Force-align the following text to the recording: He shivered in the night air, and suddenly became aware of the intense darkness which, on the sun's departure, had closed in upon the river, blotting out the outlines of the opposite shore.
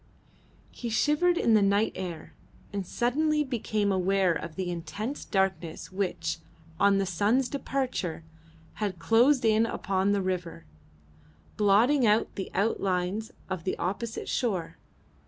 He 0.71 0.89
shivered 0.89 1.37
in 1.37 1.53
the 1.53 1.61
night 1.61 1.91
air, 1.93 2.33
and 2.73 2.87
suddenly 2.87 3.43
became 3.43 3.91
aware 3.91 4.33
of 4.33 4.55
the 4.55 4.71
intense 4.71 5.23
darkness 5.23 5.91
which, 5.91 6.39
on 6.79 6.97
the 6.97 7.05
sun's 7.05 7.47
departure, 7.47 8.23
had 8.81 8.97
closed 8.97 9.45
in 9.45 9.67
upon 9.67 10.11
the 10.11 10.23
river, 10.23 10.65
blotting 11.55 12.07
out 12.07 12.33
the 12.33 12.49
outlines 12.55 13.31
of 13.47 13.63
the 13.63 13.77
opposite 13.77 14.27
shore. 14.27 14.79